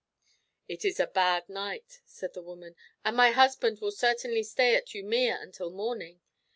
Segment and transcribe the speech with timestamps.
[0.67, 4.87] "It is a bad night," said the woman, "and my husband will certainly stay at
[4.95, 6.21] Umea until morning.